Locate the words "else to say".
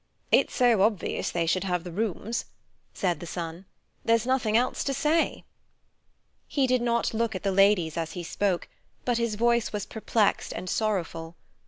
4.57-5.43